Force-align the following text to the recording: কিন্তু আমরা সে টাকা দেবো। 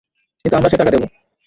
কিন্তু 0.45 0.55
আমরা 0.55 0.69
সে 0.71 0.77
টাকা 0.77 0.91
দেবো। 0.91 1.05